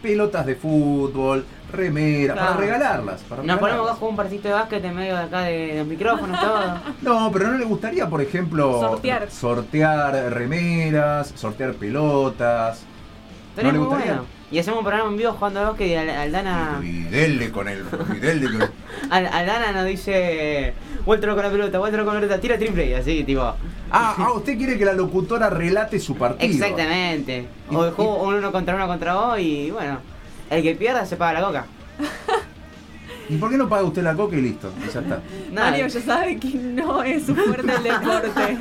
Pelotas 0.01 0.45
de 0.45 0.55
fútbol, 0.55 1.45
remeras, 1.71 2.35
Claro. 2.35 2.51
para 2.55 2.59
regalarlas. 2.65 3.21
Para 3.21 3.41
Nos 3.41 3.57
ponemos 3.57 3.89
a 3.89 3.93
jugar 3.95 4.09
un 4.11 4.15
partidito 4.17 4.47
de 4.49 4.53
básquet 4.53 4.83
en 4.85 4.95
medio 4.95 5.15
de 5.15 5.23
acá 5.23 5.41
de, 5.43 5.75
los 5.77 5.87
micrófonos, 5.87 6.39
todo. 6.41 6.59
No, 7.01 7.31
pero 7.31 7.47
no 7.51 7.57
le 7.57 7.65
gustaría, 7.65 8.07
por 8.09 8.21
ejemplo, 8.21 8.79
Sortear. 8.81 9.31
sortear 9.31 10.13
remeras, 10.33 11.31
sortear 11.35 11.73
pelotas. 11.75 12.81
Estaría 13.51 13.71
¿No 13.71 13.79
le 13.79 13.85
gustaría? 13.85 14.11
bueno. 14.13 14.25
Y 14.55 14.59
hacemos 14.59 14.79
un 14.79 14.85
programa 14.85 15.09
en 15.09 15.17
vivo 15.17 15.33
jugando 15.33 15.59
a 15.59 15.63
básquet 15.71 15.87
y 15.89 15.95
Al- 15.95 16.09
Aldana, 16.09 16.79
Y 16.81 17.03
dele 17.03 17.51
con 17.51 17.67
el. 17.67 17.83
Y 18.15 18.19
dele 18.19 18.45
con 18.45 18.61
el- 18.61 18.69
Al- 19.09 19.27
Aldana 19.27 19.73
nos 19.73 19.85
dice, 19.85 20.73
vuéltelo 21.05 21.35
con 21.35 21.43
la 21.43 21.51
pelota, 21.51 21.77
vuéltelo 21.77 22.05
con 22.05 22.13
la 22.13 22.21
pelota, 22.21 22.39
tira 22.39 22.57
triple 22.57 22.85
y 22.89 22.93
así, 22.93 23.25
tipo. 23.25 23.41
Ah, 23.91 24.15
ah, 24.17 24.31
usted 24.31 24.57
quiere 24.57 24.77
que 24.77 24.85
la 24.85 24.93
locutora 24.93 25.49
relate 25.49 25.99
su 25.99 26.15
partido. 26.15 26.53
Exactamente. 26.53 27.45
O 27.69 27.85
y- 27.85 27.91
juego 27.91 28.23
un 28.23 28.35
uno 28.35 28.53
contra 28.53 28.75
uno 28.75 28.87
contra 28.87 29.15
vos 29.15 29.39
y 29.39 29.71
bueno, 29.71 29.99
el 30.49 30.63
que 30.63 30.73
pierda 30.75 31.05
se 31.05 31.17
paga 31.17 31.41
la 31.41 31.47
coca. 31.47 31.65
¿Y 33.27 33.35
por 33.35 33.49
qué 33.49 33.57
no 33.57 33.67
paga 33.67 33.83
usted 33.83 34.03
la 34.03 34.13
coca 34.15 34.37
y 34.37 34.41
listo? 34.41 34.71
Y 34.87 34.93
ya 34.93 35.01
está. 35.01 35.19
Mario 35.51 35.87
ya 35.87 35.99
sabe 35.99 36.37
que 36.39 36.47
no 36.53 37.03
es 37.03 37.25
su 37.25 37.35
fuerte 37.35 37.73
el 37.75 37.83
deporte. 37.83 38.57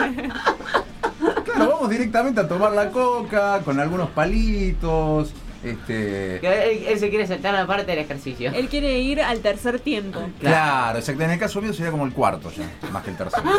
Claro, 1.45 1.69
vamos 1.71 1.89
directamente 1.89 2.41
a 2.41 2.49
tomar 2.49 2.73
la 2.73 2.91
coca 2.91 3.61
con 3.65 3.79
algunos 3.79 4.09
palitos. 4.11 5.33
Este. 5.65 6.37
Él, 6.37 6.85
él 6.89 6.99
se 6.99 7.09
quiere 7.11 7.27
saltar 7.27 7.55
la 7.55 7.67
parte 7.67 7.87
del 7.87 7.99
ejercicio. 8.01 8.53
Él 8.55 8.69
quiere 8.69 8.99
ir 8.99 9.21
al 9.23 9.39
tercer 9.41 9.81
tiempo. 9.81 10.21
Claro, 10.41 10.99
exacto. 10.99 11.23
En 11.23 11.31
el 11.31 11.39
caso 11.39 11.61
mío 11.63 11.73
sería 11.73 11.91
como 11.91 12.05
el 12.07 12.13
cuarto 12.13 12.51
ya, 12.53 12.71
más 12.93 13.03
que 13.05 13.11
el 13.11 13.17
tercero. 13.17 13.45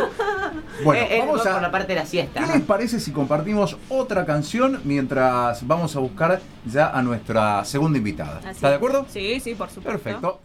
Bueno, 0.83 1.05
Él- 1.05 1.12
él 1.13 1.19
vamos 1.21 1.39
va 1.45 1.53
por 1.53 1.62
la 1.62 1.67
a. 1.67 1.71
parte 1.71 1.93
de 1.93 2.00
la 2.00 2.05
siesta. 2.05 2.41
¿Qué 2.41 2.53
les 2.53 2.62
parece 2.62 3.00
si 3.00 3.12
compartimos 3.12 3.77
otra 3.89 4.25
canción 4.25 4.81
mientras 4.83 5.65
vamos 5.65 5.95
a 5.95 6.00
buscar 6.00 6.41
ya 6.65 6.89
a 6.89 7.01
nuestra 7.01 7.63
segunda 7.65 7.97
invitada? 7.97 8.39
Así. 8.39 8.50
¿Está 8.50 8.69
de 8.69 8.75
acuerdo? 8.75 9.05
Sí, 9.09 9.39
sí, 9.39 9.55
por 9.55 9.69
supuesto. 9.69 10.01
Perfecto. 10.01 10.39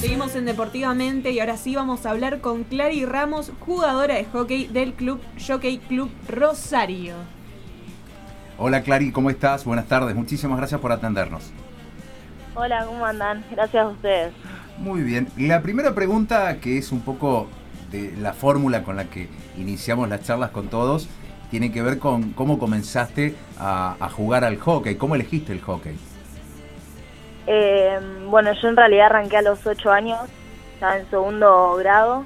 Seguimos 0.00 0.34
en 0.34 0.46
Deportivamente 0.46 1.30
y 1.30 1.40
ahora 1.40 1.58
sí 1.58 1.76
vamos 1.76 2.06
a 2.06 2.10
hablar 2.12 2.40
con 2.40 2.64
Clary 2.64 3.04
Ramos, 3.04 3.52
jugadora 3.60 4.14
de 4.14 4.24
hockey 4.24 4.66
del 4.66 4.94
club 4.94 5.20
Jockey 5.46 5.76
Club 5.76 6.10
Rosario. 6.26 7.16
Hola 8.56 8.82
Clary, 8.82 9.12
¿cómo 9.12 9.28
estás? 9.28 9.66
Buenas 9.66 9.88
tardes. 9.88 10.16
Muchísimas 10.16 10.56
gracias 10.56 10.80
por 10.80 10.90
atendernos. 10.90 11.50
Hola, 12.54 12.86
¿cómo 12.86 13.04
andan? 13.04 13.44
Gracias 13.50 13.84
a 13.84 13.88
ustedes. 13.88 14.32
Muy 14.78 15.02
bien. 15.02 15.28
La 15.36 15.60
primera 15.60 15.94
pregunta, 15.94 16.60
que 16.60 16.78
es 16.78 16.92
un 16.92 17.00
poco 17.00 17.48
de 17.90 18.16
la 18.16 18.32
fórmula 18.32 18.82
con 18.82 18.96
la 18.96 19.04
que 19.04 19.28
iniciamos 19.58 20.08
las 20.08 20.22
charlas 20.22 20.48
con 20.48 20.68
todos, 20.68 21.10
tiene 21.50 21.72
que 21.72 21.82
ver 21.82 21.98
con 21.98 22.30
cómo 22.30 22.58
comenzaste 22.58 23.34
a, 23.58 23.96
a 24.00 24.08
jugar 24.08 24.44
al 24.44 24.56
hockey, 24.56 24.94
cómo 24.94 25.14
elegiste 25.14 25.52
el 25.52 25.60
hockey. 25.60 25.94
Eh, 27.52 27.98
bueno, 28.28 28.52
yo 28.52 28.68
en 28.68 28.76
realidad 28.76 29.06
arranqué 29.06 29.38
a 29.38 29.42
los 29.42 29.66
8 29.66 29.90
años, 29.90 30.20
estaba 30.74 30.98
en 30.98 31.10
segundo 31.10 31.74
grado. 31.74 32.24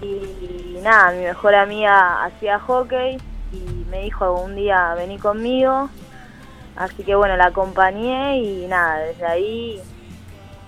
Y 0.00 0.78
nada, 0.80 1.10
mi 1.10 1.24
mejor 1.24 1.56
amiga 1.56 2.22
hacía 2.22 2.60
hockey 2.60 3.18
y 3.52 3.84
me 3.90 4.02
dijo 4.02 4.32
un 4.40 4.54
día 4.54 4.94
vení 4.94 5.18
conmigo. 5.18 5.90
Así 6.76 7.02
que 7.02 7.16
bueno, 7.16 7.36
la 7.36 7.46
acompañé 7.46 8.38
y 8.38 8.66
nada, 8.68 9.00
desde 9.00 9.26
ahí 9.26 9.80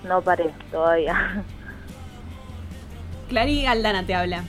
no 0.03 0.21
paré 0.21 0.53
todavía. 0.69 1.41
Clary 3.29 3.67
Aldana 3.67 4.05
te 4.05 4.13
habla. 4.13 4.43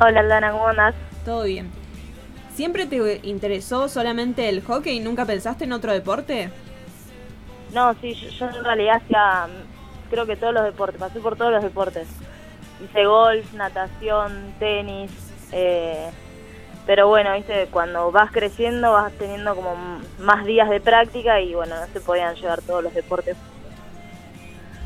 Hola 0.00 0.20
Aldana, 0.20 0.52
¿cómo 0.52 0.68
andás? 0.68 0.94
Todo 1.26 1.42
bien. 1.42 1.70
¿Siempre 2.54 2.86
te 2.86 3.20
interesó 3.24 3.90
solamente 3.90 4.48
el 4.48 4.62
hockey 4.62 4.96
y 4.96 5.00
nunca 5.00 5.26
pensaste 5.26 5.64
en 5.64 5.74
otro 5.74 5.92
deporte? 5.92 6.50
No, 7.72 7.94
sí, 8.00 8.14
yo, 8.14 8.28
yo 8.28 8.48
en 8.48 8.64
realidad 8.64 8.96
hacía 8.96 9.48
creo 10.10 10.26
que 10.26 10.36
todos 10.36 10.52
los 10.52 10.64
deportes, 10.64 11.00
pasé 11.00 11.20
por 11.20 11.36
todos 11.36 11.52
los 11.52 11.62
deportes. 11.62 12.08
Hice 12.82 13.06
golf, 13.06 13.52
natación, 13.54 14.54
tenis, 14.58 15.10
eh, 15.52 16.10
pero 16.86 17.08
bueno, 17.08 17.32
viste, 17.34 17.68
cuando 17.70 18.10
vas 18.10 18.32
creciendo 18.32 18.92
vas 18.92 19.12
teniendo 19.12 19.54
como 19.54 19.74
más 20.18 20.44
días 20.44 20.68
de 20.68 20.80
práctica 20.80 21.40
y 21.40 21.54
bueno, 21.54 21.76
no 21.76 21.86
se 21.92 22.00
podían 22.00 22.34
llevar 22.34 22.62
todos 22.62 22.82
los 22.82 22.94
deportes. 22.94 23.36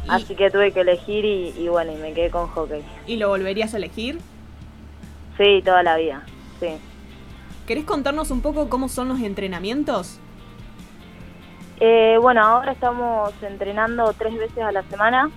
Así 0.06 0.34
que 0.34 0.50
tuve 0.50 0.72
que 0.72 0.80
elegir 0.80 1.24
y, 1.24 1.54
y 1.56 1.68
bueno, 1.68 1.92
y 1.92 1.96
me 1.96 2.12
quedé 2.12 2.30
con 2.30 2.46
hockey. 2.48 2.82
¿Y 3.06 3.16
lo 3.16 3.28
volverías 3.28 3.72
a 3.72 3.78
elegir? 3.78 4.20
Sí, 5.38 5.62
toda 5.64 5.82
la 5.82 5.96
vida, 5.96 6.22
sí. 6.60 6.76
¿Querés 7.66 7.84
contarnos 7.84 8.30
un 8.30 8.42
poco 8.42 8.68
cómo 8.68 8.90
son 8.90 9.08
los 9.08 9.20
entrenamientos? 9.20 10.20
Eh, 11.81 12.19
bueno, 12.21 12.43
ahora 12.43 12.73
estamos 12.73 13.33
entrenando 13.43 14.12
tres 14.16 14.35
veces 14.35 14.59
a 14.59 14.73
la 14.73 14.83
semana 14.85 15.31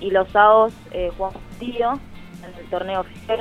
y 0.00 0.10
los 0.10 0.28
sábados 0.30 0.72
eh, 0.92 1.10
jugamos 1.16 1.42
tío 1.58 1.92
en 2.44 2.58
el 2.58 2.70
torneo 2.70 3.00
oficial. 3.00 3.40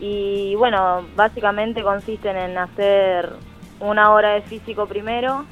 Y 0.00 0.54
bueno, 0.56 1.04
básicamente 1.14 1.82
consisten 1.82 2.36
en 2.36 2.58
hacer 2.58 3.30
una 3.80 4.12
hora 4.12 4.30
de 4.30 4.42
físico 4.42 4.86
primero 4.86 5.44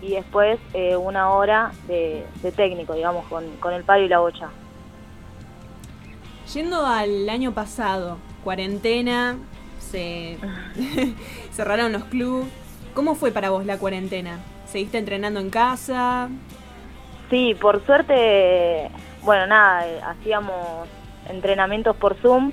y 0.00 0.12
después 0.12 0.58
eh, 0.74 0.96
una 0.96 1.30
hora 1.30 1.72
de, 1.86 2.26
de 2.42 2.52
técnico, 2.52 2.94
digamos, 2.94 3.26
con, 3.26 3.44
con 3.56 3.74
el 3.74 3.84
palo 3.84 4.04
y 4.04 4.08
la 4.08 4.20
bocha. 4.20 4.48
Yendo 6.54 6.86
al 6.86 7.28
año 7.28 7.52
pasado, 7.52 8.18
cuarentena, 8.44 9.36
se 9.78 10.38
cerraron 11.52 11.92
los 11.92 12.04
clubes. 12.04 12.48
¿Cómo 12.94 13.14
fue 13.14 13.30
para 13.30 13.50
vos 13.50 13.64
la 13.64 13.78
cuarentena? 13.78 14.38
¿Seguiste 14.72 14.96
entrenando 14.96 15.38
en 15.38 15.50
casa? 15.50 16.30
Sí, 17.28 17.54
por 17.60 17.84
suerte, 17.84 18.90
bueno, 19.22 19.46
nada, 19.46 19.86
eh, 19.86 20.00
hacíamos 20.02 20.88
entrenamientos 21.28 21.94
por 21.94 22.14
Zoom. 22.14 22.52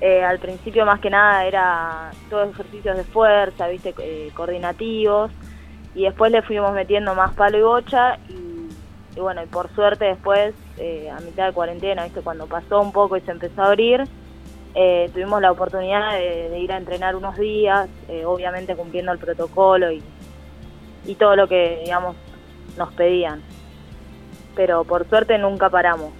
Eh, 0.00 0.24
al 0.24 0.40
principio 0.40 0.84
más 0.84 0.98
que 0.98 1.08
nada 1.08 1.44
era 1.44 2.10
todos 2.28 2.50
ejercicios 2.50 2.96
de 2.96 3.04
fuerza, 3.04 3.68
viste, 3.68 3.94
eh, 4.00 4.32
coordinativos. 4.34 5.30
Y 5.94 6.02
después 6.02 6.32
le 6.32 6.42
fuimos 6.42 6.72
metiendo 6.72 7.14
más 7.14 7.32
palo 7.34 7.58
y 7.58 7.62
bocha. 7.62 8.18
Y, 8.28 8.68
y 9.16 9.20
bueno, 9.20 9.40
y 9.44 9.46
por 9.46 9.72
suerte 9.72 10.06
después, 10.06 10.52
eh, 10.78 11.10
a 11.16 11.20
mitad 11.20 11.46
de 11.46 11.52
cuarentena, 11.52 12.02
viste, 12.02 12.22
cuando 12.22 12.48
pasó 12.48 12.80
un 12.80 12.90
poco 12.90 13.16
y 13.16 13.20
se 13.20 13.30
empezó 13.30 13.62
a 13.62 13.66
abrir, 13.66 14.02
eh, 14.74 15.08
tuvimos 15.12 15.40
la 15.40 15.52
oportunidad 15.52 16.14
de, 16.14 16.48
de 16.48 16.58
ir 16.58 16.72
a 16.72 16.76
entrenar 16.76 17.14
unos 17.14 17.38
días, 17.38 17.88
obviamente 18.26 18.74
cumpliendo 18.74 19.12
el 19.12 19.18
protocolo 19.18 19.92
y, 19.92 20.02
y 21.10 21.16
todo 21.16 21.34
lo 21.34 21.48
que, 21.48 21.80
digamos, 21.84 22.14
nos 22.78 22.92
pedían. 22.92 23.42
Pero 24.54 24.84
por 24.84 25.08
suerte 25.08 25.36
nunca 25.38 25.68
paramos. 25.68 26.12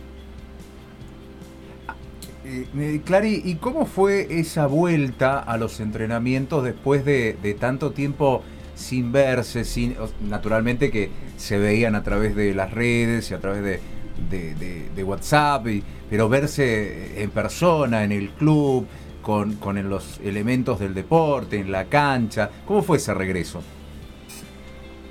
Eh, 2.44 2.66
eh, 2.76 3.00
Clary, 3.04 3.40
¿y 3.44 3.54
cómo 3.56 3.87
fue 3.87 4.26
esa 4.40 4.66
vuelta 4.66 5.38
a 5.38 5.56
los 5.59 5.78
entrenamientos 5.78 6.64
después 6.64 7.04
de, 7.04 7.56
tanto 7.61 7.92
tiempo 7.92 8.42
sin 8.75 9.12
verse, 9.12 9.64
sin, 9.64 9.94
naturalmente 10.23 10.90
que 10.90 11.11
se 11.37 11.59
veían 11.59 11.94
a 11.94 12.02
través 12.02 12.35
de 12.35 12.52
las 12.52 12.73
redes 12.73 13.30
y 13.30 13.35
a 13.35 13.38
través 13.38 13.62
de, 13.62 15.04
WhatsApp, 15.04 15.66
pero 16.11 16.28
verse 16.28 17.23
en 17.23 17.30
persona, 17.30 18.02
en 18.02 18.11
el 18.11 18.30
club, 18.30 18.88
con, 19.23 19.54
con 19.54 19.88
los 19.88 20.18
elementos 20.25 20.80
del 20.80 20.94
deporte, 20.94 21.59
en 21.61 21.70
la 21.70 21.85
cancha? 21.85 22.50
¿Cómo 22.66 22.82
fue 22.82 22.97
ese 22.97 23.14
regreso? 23.14 23.62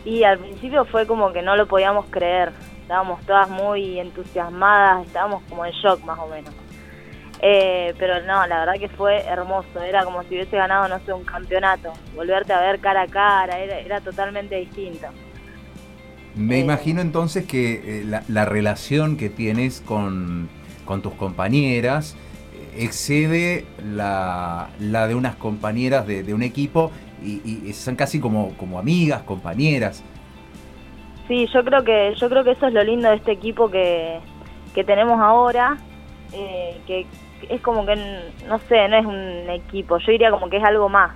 Y 0.10 0.24
al 0.24 0.40
principio 0.40 0.86
fue 0.86 1.06
como 1.06 1.32
que 1.32 1.42
no 1.44 1.56
lo 1.56 1.68
podíamos 1.68 2.06
creer. 2.10 2.52
Estábamos 2.82 3.22
todas 3.28 3.48
muy 3.50 4.00
entusiasmadas, 4.00 5.06
estábamos 5.06 5.44
como 5.48 5.66
en 5.66 5.72
shock 5.74 6.04
más 6.04 6.18
o 6.18 6.28
menos. 6.28 6.52
Eh, 7.42 7.94
pero 8.00 8.22
no, 8.26 8.46
la 8.48 8.60
verdad 8.62 8.74
que 8.80 8.90
fue 8.90 9.22
hermoso. 9.22 9.82
Era 9.88 10.04
como 10.04 10.24
si 10.24 10.30
hubiese 10.30 10.58
ganado, 10.58 10.88
no 10.88 11.00
sé, 11.06 11.14
un 11.14 11.24
campeonato. 11.24 11.94
Volverte 12.16 12.54
a 12.54 12.60
ver 12.60 12.80
cara 12.80 13.04
a 13.04 13.08
cara, 13.08 13.60
era, 13.60 13.78
era 13.80 14.02
totalmente 14.02 14.56
distinto. 14.56 15.08
Me 16.36 16.56
Eh. 16.56 16.60
imagino 16.62 17.02
entonces 17.02 17.46
que 17.46 18.00
eh, 18.02 18.04
la, 18.04 18.24
la 18.28 18.46
relación 18.46 19.16
que 19.16 19.30
tienes 19.30 19.82
con, 19.82 20.50
con 20.86 21.02
tus 21.04 21.14
compañeras 21.14 22.16
excede 22.76 23.66
la, 23.84 24.70
la 24.80 25.08
de 25.08 25.16
unas 25.16 25.36
compañeras 25.36 26.08
de, 26.08 26.24
de 26.24 26.34
un 26.34 26.44
equipo 26.44 26.92
y, 27.24 27.68
y 27.70 27.74
son 27.74 27.96
casi 27.96 28.20
como, 28.20 28.56
como 28.58 28.80
amigas, 28.80 29.22
compañeras. 29.24 30.04
Sí, 31.28 31.48
yo 31.54 31.64
creo 31.64 31.84
que 31.84 32.16
yo 32.16 32.30
creo 32.30 32.44
que 32.44 32.52
eso 32.52 32.68
es 32.68 32.74
lo 32.74 32.84
lindo 32.84 33.10
de 33.10 33.16
este 33.18 33.32
equipo 33.32 33.70
que, 33.70 34.20
que 34.74 34.84
tenemos 34.84 35.20
ahora, 35.20 35.78
eh, 36.34 36.80
que 36.88 37.06
es 37.50 37.62
como 37.62 37.86
que, 37.86 37.96
no 38.48 38.60
sé, 38.68 38.88
no 38.90 38.98
es 38.98 39.06
un 39.06 39.50
equipo, 39.50 39.98
yo 40.00 40.12
diría 40.12 40.32
como 40.32 40.50
que 40.50 40.58
es 40.58 40.64
algo 40.64 40.90
más. 40.90 41.12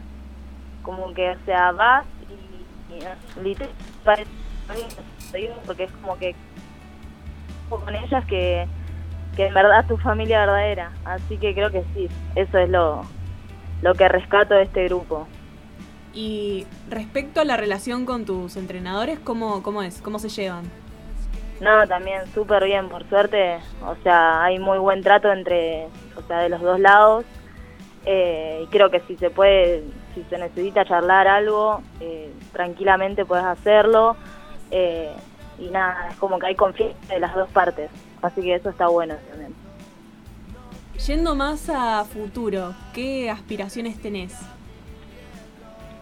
Como 0.84 1.14
que, 1.14 1.32
o 1.32 1.46
sea, 1.46 1.72
vas 1.72 2.06
y, 2.30 3.00
y 3.50 3.56
parece- 4.04 4.30
porque 5.66 5.86
es 5.86 5.92
como 5.94 6.18
que 6.18 6.36
con 7.70 7.96
ellas 7.96 8.24
que, 8.26 8.68
que 9.36 9.48
en 9.48 9.54
verdad 9.54 9.86
tu 9.88 9.98
familia 9.98 10.42
verdadera. 10.42 10.92
Así 11.06 11.38
que 11.38 11.54
creo 11.56 11.72
que 11.72 11.84
sí, 11.96 12.08
eso 12.36 12.58
es 12.60 12.70
lo, 12.70 13.04
lo 13.82 13.96
que 13.96 14.08
rescato 14.08 14.54
de 14.54 14.64
este 14.64 14.86
grupo. 14.86 15.28
Y 16.14 16.68
respecto 16.90 17.42
a 17.42 17.46
la 17.46 17.58
relación 17.58 18.06
con 18.06 18.26
tus 18.26 18.56
entrenadores, 18.56 19.20
¿cómo, 19.20 19.64
cómo 19.64 19.82
es? 19.82 20.02
¿Cómo 20.02 20.20
se 20.20 20.30
llevan? 20.30 20.66
No, 21.60 21.88
también 21.88 22.22
súper 22.34 22.66
bien, 22.66 22.90
por 22.90 23.08
suerte. 23.10 23.58
O 23.86 23.96
sea, 24.04 24.44
hay 24.44 24.60
muy 24.60 24.78
buen 24.78 25.02
trato 25.02 25.32
entre, 25.32 25.88
o 26.16 26.22
sea, 26.28 26.40
de 26.40 26.50
los 26.50 26.62
dos 26.62 26.80
lados. 26.80 27.26
Eh, 28.06 28.62
y 28.64 28.68
creo 28.68 28.92
que 28.92 29.00
si 29.02 29.16
se 29.16 29.30
puede, 29.30 29.84
si 30.14 30.24
se 30.24 30.38
necesita 30.38 30.86
charlar 30.86 31.28
algo, 31.28 31.82
eh, 32.00 32.32
tranquilamente 32.52 33.26
puedes 33.26 33.46
hacerlo. 33.46 34.16
Eh, 34.72 35.14
y 35.58 35.70
nada, 35.70 36.10
es 36.10 36.16
como 36.18 36.38
que 36.38 36.48
hay 36.48 36.56
confianza 36.56 36.98
de 37.08 37.20
las 37.20 37.34
dos 37.34 37.50
partes. 37.50 37.90
Así 38.22 38.42
que 38.42 38.56
eso 38.56 38.70
está 38.70 38.88
bueno 38.88 39.16
también. 39.30 39.56
Yendo 41.08 41.36
más 41.36 41.70
a 41.70 42.06
futuro, 42.06 42.74
¿qué 42.94 43.30
aspiraciones 43.30 44.02
tenés? 44.02 44.34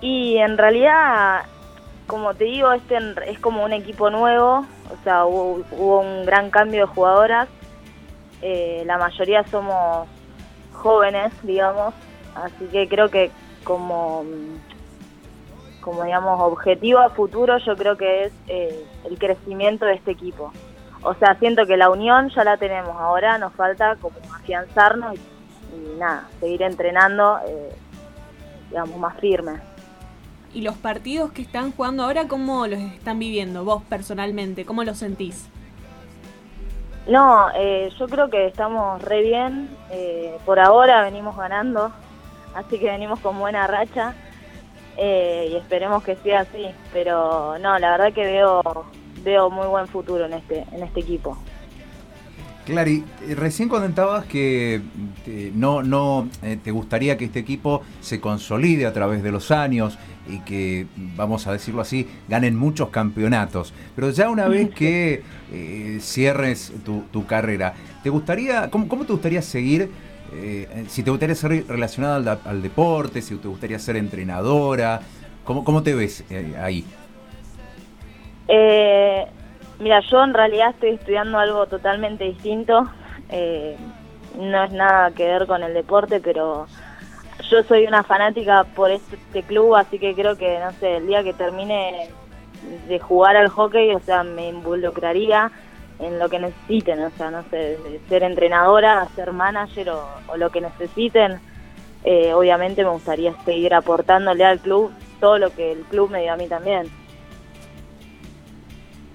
Y 0.01 0.37
en 0.37 0.57
realidad, 0.57 1.43
como 2.07 2.33
te 2.33 2.45
digo, 2.45 2.71
este 2.71 2.97
es 3.27 3.39
como 3.39 3.63
un 3.63 3.71
equipo 3.71 4.09
nuevo, 4.09 4.65
o 4.91 5.03
sea, 5.03 5.25
hubo, 5.25 5.63
hubo 5.71 5.99
un 6.01 6.25
gran 6.25 6.49
cambio 6.49 6.81
de 6.81 6.93
jugadoras. 6.93 7.47
Eh, 8.41 8.83
la 8.87 8.97
mayoría 8.97 9.43
somos 9.43 10.07
jóvenes, 10.73 11.31
digamos, 11.43 11.93
así 12.35 12.65
que 12.71 12.87
creo 12.89 13.09
que 13.09 13.29
como, 13.63 14.25
como 15.81 16.03
digamos, 16.03 16.41
objetivo 16.41 16.99
a 16.99 17.09
futuro 17.09 17.59
yo 17.59 17.75
creo 17.75 17.97
que 17.97 18.25
es 18.25 18.33
eh, 18.47 18.83
el 19.09 19.19
crecimiento 19.19 19.85
de 19.85 19.93
este 19.93 20.11
equipo. 20.11 20.51
O 21.03 21.13
sea, 21.15 21.35
siento 21.35 21.65
que 21.65 21.77
la 21.77 21.89
unión 21.89 22.29
ya 22.29 22.43
la 22.43 22.57
tenemos, 22.57 22.95
ahora 22.99 23.37
nos 23.37 23.53
falta 23.53 23.95
como 23.97 24.15
afianzarnos 24.33 25.15
y, 25.15 25.99
nada, 25.99 26.27
seguir 26.39 26.63
entrenando, 26.63 27.39
eh, 27.47 27.69
digamos, 28.69 28.97
más 28.97 29.17
firme. 29.19 29.70
¿Y 30.53 30.61
los 30.61 30.75
partidos 30.75 31.31
que 31.31 31.41
están 31.41 31.71
jugando 31.71 32.03
ahora, 32.03 32.27
cómo 32.27 32.67
los 32.67 32.79
están 32.79 33.19
viviendo 33.19 33.63
vos 33.63 33.83
personalmente? 33.83 34.65
¿Cómo 34.65 34.83
los 34.83 34.97
sentís? 34.97 35.47
No, 37.07 37.47
eh, 37.55 37.89
yo 37.97 38.07
creo 38.07 38.29
que 38.29 38.47
estamos 38.47 39.01
re 39.01 39.21
bien. 39.21 39.69
eh, 39.91 40.37
por 40.45 40.59
ahora 40.59 41.03
venimos 41.03 41.35
ganando, 41.35 41.91
así 42.53 42.77
que 42.79 42.85
venimos 42.91 43.19
con 43.19 43.39
buena 43.39 43.65
racha 43.67 44.13
eh, 44.97 45.49
y 45.51 45.55
esperemos 45.55 46.03
que 46.03 46.15
sea 46.17 46.41
así. 46.41 46.67
Pero 46.93 47.57
no, 47.59 47.79
la 47.79 47.91
verdad 47.91 48.13
que 48.13 48.23
veo 48.23 48.85
veo 49.23 49.49
muy 49.49 49.67
buen 49.67 49.87
futuro 49.87 50.25
en 50.25 50.33
este 50.33 50.65
en 50.71 50.83
este 50.83 50.99
equipo. 50.99 51.37
Clary, 52.65 53.03
recién 53.35 53.69
comentabas 53.69 54.25
que 54.25 54.81
eh, 55.25 55.51
no, 55.55 55.81
no 55.81 56.29
eh, 56.43 56.59
te 56.63 56.69
gustaría 56.69 57.17
que 57.17 57.25
este 57.25 57.39
equipo 57.39 57.81
se 58.01 58.21
consolide 58.21 58.85
a 58.85 58.93
través 58.93 59.23
de 59.23 59.31
los 59.31 59.49
años 59.49 59.97
y 60.31 60.39
que, 60.39 60.87
vamos 61.15 61.45
a 61.47 61.51
decirlo 61.51 61.81
así, 61.81 62.07
ganen 62.27 62.55
muchos 62.55 62.89
campeonatos. 62.89 63.73
Pero 63.95 64.09
ya 64.09 64.29
una 64.29 64.47
vez 64.47 64.69
que 64.75 65.23
eh, 65.51 65.97
cierres 66.01 66.73
tu, 66.85 67.01
tu 67.11 67.25
carrera, 67.25 67.73
¿te 68.03 68.09
gustaría, 68.09 68.69
cómo, 68.69 68.87
cómo 68.87 69.05
te 69.05 69.13
gustaría 69.13 69.41
seguir? 69.41 69.89
eh, 70.33 70.85
si 70.87 71.03
te 71.03 71.11
gustaría 71.11 71.35
ser 71.35 71.65
relacionada 71.67 72.39
al, 72.45 72.61
deporte, 72.61 73.21
si 73.21 73.35
te 73.37 73.47
gustaría 73.47 73.79
ser 73.79 73.97
entrenadora, 73.97 75.01
¿cómo, 75.43 75.63
cómo 75.63 75.83
te 75.83 75.93
ves 75.93 76.23
eh, 76.29 76.55
ahí? 76.59 76.85
Eh, 78.47 79.25
mira, 79.79 79.99
yo 80.09 80.23
en 80.23 80.33
realidad 80.33 80.69
estoy 80.71 80.91
estudiando 80.91 81.37
algo 81.37 81.65
totalmente 81.67 82.23
distinto. 82.23 82.89
eh, 83.29 83.77
no 84.39 84.63
es 84.63 84.71
nada 84.71 85.11
que 85.11 85.25
ver 85.25 85.45
con 85.45 85.61
el 85.61 85.73
deporte, 85.73 86.21
pero 86.21 86.65
yo 87.51 87.63
soy 87.63 87.85
una 87.85 88.03
fanática 88.03 88.63
por 88.63 88.89
este 88.89 89.43
club, 89.43 89.75
así 89.75 89.99
que 89.99 90.15
creo 90.15 90.37
que, 90.37 90.59
no 90.59 90.71
sé, 90.79 90.97
el 90.97 91.07
día 91.07 91.21
que 91.23 91.33
termine 91.33 92.09
de 92.87 92.99
jugar 92.99 93.35
al 93.35 93.49
hockey, 93.49 93.93
o 93.93 93.99
sea, 93.99 94.23
me 94.23 94.47
involucraría 94.49 95.51
en 95.99 96.17
lo 96.17 96.29
que 96.29 96.39
necesiten, 96.39 97.03
o 97.03 97.09
sea, 97.11 97.29
no 97.29 97.43
sé, 97.51 97.77
ser 98.07 98.23
entrenadora, 98.23 99.07
ser 99.15 99.33
manager 99.33 99.89
o, 99.89 100.07
o 100.29 100.37
lo 100.37 100.49
que 100.49 100.61
necesiten. 100.61 101.39
Eh, 102.03 102.33
obviamente 102.33 102.83
me 102.83 102.89
gustaría 102.89 103.33
seguir 103.43 103.73
aportándole 103.75 104.43
al 104.43 104.59
club 104.59 104.91
todo 105.19 105.37
lo 105.37 105.53
que 105.53 105.73
el 105.73 105.81
club 105.81 106.09
me 106.09 106.21
dio 106.21 106.33
a 106.33 106.37
mí 106.37 106.47
también. 106.47 106.87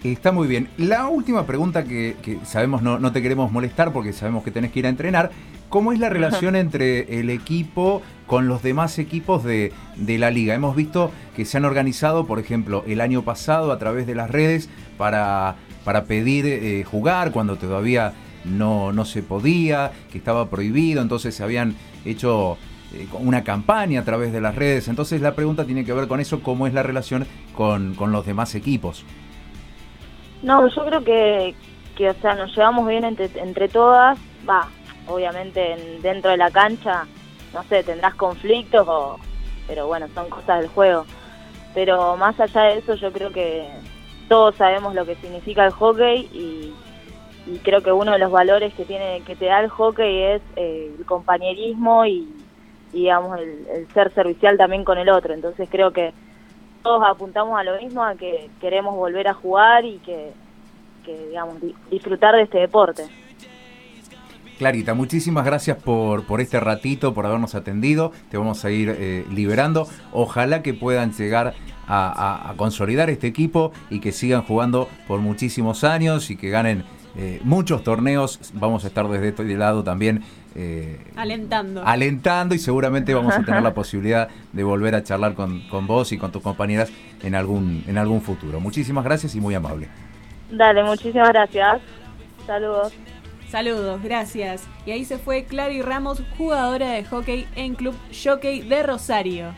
Está 0.05 0.31
muy 0.31 0.47
bien. 0.47 0.69
La 0.77 1.09
última 1.09 1.47
pregunta 1.47 1.83
que, 1.85 2.17
que 2.23 2.39
sabemos 2.45 2.83
no, 2.83 2.99
no, 2.99 3.11
te 3.11 3.23
queremos 3.23 3.51
molestar 3.51 3.93
porque 3.93 4.13
sabemos 4.13 4.45
que 4.45 4.53
tenés 4.53 4.71
que 4.71 4.79
ir 4.79 4.87
a 4.87 4.91
entrenar. 4.91 5.31
¿Cómo 5.69 5.93
es 5.93 5.99
la 5.99 6.09
relación 6.09 6.55
entre 6.55 7.19
el 7.21 7.29
equipo 7.29 8.03
con 8.27 8.49
los 8.49 8.63
demás 8.63 8.99
equipos 8.99 9.43
de, 9.43 9.73
de, 9.97 10.19
la 10.19 10.31
liga? 10.31 10.55
Hemos 10.55 10.77
visto 10.77 11.11
que 11.35 11.45
se 11.45 11.57
han 11.57 11.65
organizado, 11.65 12.27
por 12.27 12.39
ejemplo, 12.39 12.85
el 12.87 13.01
año 13.01 13.23
pasado 13.23 13.73
a 13.73 13.79
través 13.79 14.07
de 14.07 14.15
las 14.15 14.31
redes 14.31 14.71
para, 14.97 15.57
para 15.85 16.05
pedir 16.05 16.47
eh, 16.47 16.85
jugar 16.85 17.33
cuando 17.33 17.57
todavía 17.57 18.13
no, 18.45 18.93
no 18.93 19.05
se 19.05 19.23
podía, 19.23 19.91
que 20.13 20.19
estaba 20.19 20.49
prohibido, 20.49 21.03
entonces 21.03 21.35
se 21.35 21.43
habían 21.43 21.75
hecho 22.05 22.57
eh, 22.95 23.09
una 23.19 23.43
campaña 23.43 24.01
a 24.01 24.05
través 24.05 24.33
de 24.33 24.41
las 24.41 24.55
redes. 24.55 24.87
Entonces 24.89 25.21
la 25.21 25.35
pregunta 25.35 25.65
tiene 25.65 25.85
que 25.85 25.93
ver 25.93 26.07
con 26.07 26.21
eso, 26.21 26.43
cómo 26.43 26.67
es 26.67 26.75
la 26.75 26.85
relación 26.85 27.27
con, 27.55 27.95
con 27.95 28.13
los 28.13 28.25
demás 28.25 28.55
equipos. 28.55 29.05
No, 30.43 30.69
yo 30.69 30.87
creo 30.87 31.03
que, 31.03 31.55
que 31.97 32.11
o 32.11 32.15
sea, 32.15 32.35
nos 32.37 32.55
llevamos 32.55 32.87
bien 32.87 33.05
entre, 33.05 33.29
entre 33.41 33.69
todas. 33.69 34.17
Va, 34.49 34.69
obviamente 35.07 35.73
en, 35.73 36.03
dentro 36.03 36.31
de 36.31 36.37
la 36.37 36.51
cancha, 36.51 37.07
no 37.53 37.63
sé, 37.65 37.83
tendrás 37.85 38.15
conflictos, 38.15 38.87
o, 38.89 39.19
pero 39.67 39.87
bueno, 39.87 40.07
son 40.15 40.29
cosas 40.29 40.61
del 40.61 40.69
juego. 40.69 41.05
Pero 41.75 42.17
más 42.17 42.39
allá 42.41 42.63
de 42.63 42.79
eso, 42.79 42.95
yo 42.95 43.13
creo 43.13 43.31
que 43.31 43.69
todos 44.29 44.55
sabemos 44.57 44.95
lo 44.95 45.05
que 45.05 45.17
significa 45.17 45.65
el 45.65 45.73
hockey 45.73 46.29
y, 46.33 46.75
y 47.47 47.59
creo 47.59 47.83
que 47.83 47.93
uno 47.93 48.13
de 48.13 48.19
los 48.19 48.31
valores 48.31 48.75
que 48.75 48.85
tiene 48.85 49.23
que 49.27 49.37
te 49.37 49.47
da 49.47 49.61
el 49.61 49.69
hockey 49.69 50.23
es 50.23 50.43
eh, 50.57 50.95
el 50.99 51.05
compañerismo 51.05 52.05
y, 52.07 52.29
digamos 52.93 53.39
el, 53.39 53.67
el, 53.75 53.89
ser 53.93 54.13
servicial 54.15 54.57
también 54.57 54.85
con 54.85 54.99
el 54.99 55.09
otro. 55.09 55.35
Entonces 55.35 55.69
creo 55.71 55.93
que 55.93 56.13
todos 56.83 57.03
apuntamos 57.07 57.59
a 57.59 57.65
lo 57.65 57.77
mismo, 57.81 58.03
a 58.03 58.15
que 58.15 58.49
queremos 58.61 58.95
volver 58.97 59.29
a 59.29 59.35
jugar 59.35 59.85
y 59.85 59.99
que, 59.99 60.33
que 61.05 61.29
digamos 61.29 61.57
disfrutar 61.91 62.35
de 62.35 62.43
este 62.43 62.59
deporte. 62.59 63.05
Clarita, 64.59 64.95
muchísimas 64.95 65.45
gracias 65.45 65.77
por, 65.77 66.25
por 66.25 66.41
este 66.41 66.59
ratito, 66.61 67.13
por 67.13 67.27
habernos 67.27 67.55
atendido. 67.55 68.13
Te 68.31 68.39
vamos 68.39 68.65
a 68.65 68.71
ir 68.71 68.95
eh, 68.97 69.27
liberando. 69.31 69.87
Ojalá 70.13 70.63
que 70.63 70.73
puedan 70.73 71.13
llegar 71.13 71.55
a, 71.87 72.09
a, 72.09 72.51
a, 72.51 72.57
consolidar 72.57 73.11
este 73.11 73.27
equipo 73.27 73.73
y 73.91 74.01
que 74.01 74.13
sigan 74.13 74.43
jugando 74.43 74.89
por 75.07 75.21
muchísimos 75.21 75.85
años 75.85 76.31
y 76.31 76.37
que 76.37 76.49
ganen 76.49 76.85
eh, 77.19 77.41
muchos 77.45 77.83
torneos. 77.83 78.41
Vamos 78.55 78.85
a 78.85 78.89
estar 78.89 79.09
desde 79.09 79.29
este 79.29 79.45
lado 79.57 79.83
también. 79.83 80.23
Eh, 80.55 80.99
alentando. 81.17 81.87
Alentando 81.87 82.55
y 82.55 82.59
seguramente 82.59 83.15
vamos 83.15 83.35
a 83.35 83.43
tener 83.43 83.63
la 83.63 83.75
posibilidad 83.75 84.29
de 84.53 84.65
volver 84.65 84.95
a 84.95 85.03
charlar 85.03 85.35
con, 85.35 85.61
con 85.69 85.87
vos 85.87 86.13
y 86.13 86.19
con 86.19 86.31
tus 86.31 86.43
compañeras 86.43 86.91
en 87.23 87.35
algún, 87.35 87.85
en 87.87 87.97
algún 87.97 88.21
futuro. 88.21 88.61
Muchísimas 88.61 89.05
gracias 89.05 89.35
y 89.35 89.41
muy 89.41 89.55
amable. 89.55 89.89
Dale, 90.51 90.83
muchísimas 90.85 91.29
gracias. 91.31 91.81
Saludos. 92.47 92.93
Saludos, 93.57 94.03
gracias. 94.03 94.65
Y 94.85 94.91
ahí 94.91 95.07
se 95.07 95.17
fue 95.17 95.45
Clary 95.45 95.81
Ramos, 95.81 96.21
jugadora 96.37 96.91
de 96.91 97.05
hockey 97.05 97.49
en 97.57 97.75
Club 97.75 97.95
Jockey 98.13 98.61
de 98.61 98.83
Rosario. 98.83 99.55